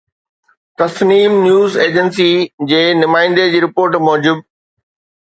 Tasneem 0.77 1.35
news 1.43 1.71
agency 1.83 2.31
جي 2.73 2.81
نمائندي 3.05 3.47
جي 3.55 3.65
رپورٽ 3.69 4.03
موجب. 4.11 4.47